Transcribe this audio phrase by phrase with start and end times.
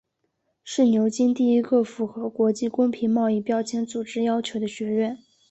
[0.63, 5.19] 是牛津第一个符合国际公平贸易标签组织要求的学院。